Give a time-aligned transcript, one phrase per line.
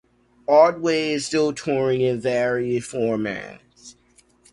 [0.47, 3.93] Otway is still touring in various formats.